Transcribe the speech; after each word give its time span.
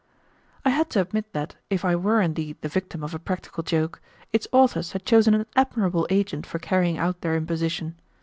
I 0.65 0.71
had 0.71 0.89
to 0.89 1.01
admit 1.01 1.31
that, 1.33 1.57
if 1.69 1.85
I 1.85 1.95
were 1.95 2.21
indeed 2.21 2.57
the 2.61 2.67
victim 2.67 3.03
of 3.03 3.13
a 3.13 3.19
practical 3.19 3.61
joke, 3.61 4.01
its 4.33 4.47
authors 4.51 4.93
had 4.93 5.05
chosen 5.05 5.35
an 5.35 5.45
admirable 5.55 6.07
agent 6.09 6.47
for 6.47 6.57
carrying 6.57 6.97
out 6.97 7.21
their 7.21 7.35
imposition. 7.35 7.93